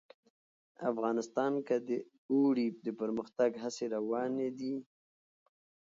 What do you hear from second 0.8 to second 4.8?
افغانستان کې د اوړي د پرمختګ هڅې روانې دي.